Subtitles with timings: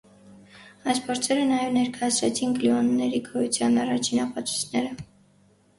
[0.93, 5.03] Այս փորձերը նաև ներկայացրեցին գլյուոնների գոյության առաջին ապացույցները։